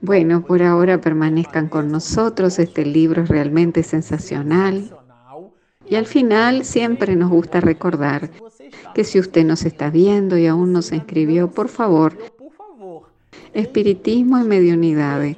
Bueno, 0.00 0.44
por 0.44 0.62
ahora 0.62 1.00
permanezcan 1.00 1.68
con 1.68 1.90
nosotros, 1.90 2.58
este 2.58 2.84
libro 2.84 3.22
es 3.22 3.28
realmente 3.28 3.82
sensacional. 3.82 4.96
Y 5.90 5.96
al 5.96 6.06
final 6.06 6.64
siempre 6.64 7.16
nos 7.16 7.30
gusta 7.30 7.60
recordar 7.60 8.30
que 8.94 9.02
si 9.02 9.18
usted 9.18 9.44
nos 9.44 9.64
está 9.64 9.90
viendo 9.90 10.38
y 10.38 10.46
aún 10.46 10.72
no 10.72 10.82
se 10.82 10.94
inscribió, 10.94 11.50
por 11.50 11.68
favor, 11.68 12.16
Espiritismo 13.52 14.38
y 14.38 14.44
Mediunidades 14.44 15.36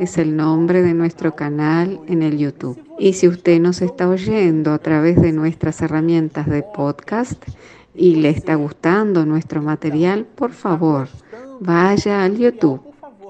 es 0.00 0.16
el 0.16 0.36
nombre 0.36 0.82
de 0.82 0.94
nuestro 0.94 1.36
canal 1.36 2.00
en 2.06 2.22
el 2.22 2.38
YouTube. 2.38 2.82
Y 2.98 3.12
si 3.12 3.28
usted 3.28 3.60
nos 3.60 3.82
está 3.82 4.08
oyendo 4.08 4.72
a 4.72 4.78
través 4.78 5.20
de 5.20 5.32
nuestras 5.32 5.82
herramientas 5.82 6.46
de 6.46 6.62
podcast 6.62 7.42
y 7.94 8.16
le 8.16 8.30
está 8.30 8.54
gustando 8.54 9.26
nuestro 9.26 9.60
material, 9.60 10.24
por 10.24 10.52
favor, 10.52 11.08
vaya 11.60 12.24
al 12.24 12.38
YouTube. 12.38 12.80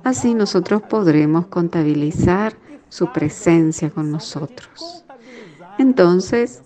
Así 0.04 0.34
nosotros 0.34 0.82
podremos 0.82 1.48
contabilizar 1.48 2.54
su 2.88 3.12
presencia 3.12 3.90
con 3.90 4.12
nosotros. 4.12 5.05
Entonces, 5.78 6.62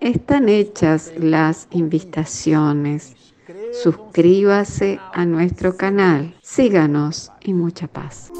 están 0.00 0.48
hechas 0.48 1.12
las 1.16 1.68
invitaciones. 1.70 3.16
Suscríbase 3.82 5.00
a 5.12 5.24
nuestro 5.24 5.76
canal, 5.76 6.34
síganos 6.42 7.32
y 7.40 7.52
mucha 7.54 7.86
paz. 7.88 8.30